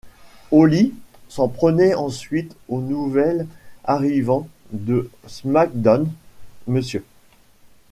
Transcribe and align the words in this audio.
Holly 0.51 0.95
s'en 1.29 1.47
prenait 1.47 1.93
ensuite 1.93 2.55
au 2.69 2.79
nouvel 2.81 3.45
arrivant 3.83 4.47
de 4.71 5.11
SmackDown!, 5.27 6.11
Mr. 6.67 7.01